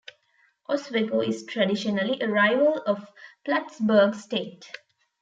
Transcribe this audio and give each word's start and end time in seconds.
Oswego 0.67 1.21
is 1.21 1.45
traditionally 1.45 2.19
a 2.21 2.27
rival 2.27 2.81
of 2.87 3.07
Plattsburgh 3.45 4.15
State. 4.15 4.65